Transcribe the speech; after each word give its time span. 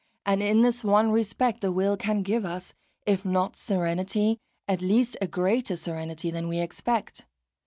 And 0.25 0.41
in 0.41 0.61
this 0.61 0.83
one 0.83 1.11
respect 1.11 1.61
the 1.61 1.71
will 1.71 1.95
can 1.95 2.23
give 2.23 2.43
us, 2.43 2.73
if 3.05 3.23
not 3.23 3.55
serenity, 3.55 4.39
at 4.67 4.81
least 4.81 5.15
a 5.21 5.27
greater 5.27 5.75
serenity 5.75 6.31
than 6.31 6.47
we 6.47 6.57
expect. 6.57 7.27